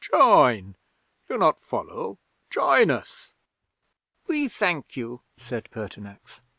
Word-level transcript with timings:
Join 0.09 0.73
do 1.27 1.37
not 1.37 1.59
follow 1.59 2.17
join 2.49 2.89
us!" 2.89 3.33
'"We 4.25 4.47
thank 4.47 4.97
you," 4.97 5.21
said 5.37 5.69
Pertinax. 5.69 6.41